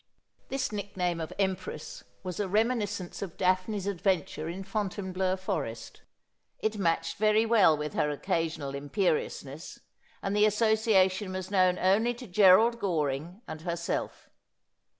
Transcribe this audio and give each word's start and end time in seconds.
This 0.49 0.71
nickname 0.71 1.21
of 1.21 1.31
Empress 1.37 2.03
was 2.23 2.39
a 2.39 2.47
reminiscence 2.47 3.21
of 3.21 3.37
Daphne's 3.37 3.85
adventure 3.85 4.49
in 4.49 4.63
Fontainebleau 4.63 5.37
Forest. 5.37 6.01
It 6.57 6.79
matched 6.79 7.17
very 7.17 7.45
well 7.45 7.77
with 7.77 7.93
her 7.93 8.09
occasional 8.09 8.73
imperiousness, 8.73 9.79
and 10.23 10.35
the 10.35 10.47
association 10.47 11.31
was 11.33 11.51
known 11.51 11.77
only 11.77 12.15
to 12.15 12.25
Gerald 12.25 12.79
Goring 12.79 13.43
and 13.47 13.61
herself. 13.61 14.31